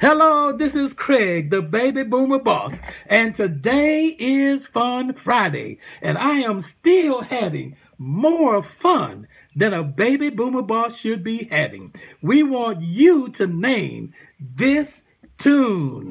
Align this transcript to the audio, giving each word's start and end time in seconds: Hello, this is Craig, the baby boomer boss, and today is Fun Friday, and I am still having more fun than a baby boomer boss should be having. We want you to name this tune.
Hello, 0.00 0.50
this 0.50 0.74
is 0.74 0.94
Craig, 0.94 1.50
the 1.50 1.60
baby 1.60 2.04
boomer 2.04 2.38
boss, 2.38 2.78
and 3.04 3.34
today 3.34 4.16
is 4.18 4.64
Fun 4.64 5.12
Friday, 5.12 5.76
and 6.00 6.16
I 6.16 6.38
am 6.38 6.62
still 6.62 7.20
having 7.20 7.76
more 7.98 8.62
fun 8.62 9.28
than 9.54 9.74
a 9.74 9.82
baby 9.84 10.30
boomer 10.30 10.62
boss 10.62 10.98
should 10.98 11.22
be 11.22 11.48
having. 11.50 11.94
We 12.22 12.42
want 12.42 12.80
you 12.80 13.28
to 13.32 13.46
name 13.46 14.14
this 14.40 15.02
tune. 15.36 16.10